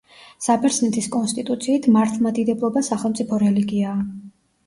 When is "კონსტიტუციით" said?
1.15-1.89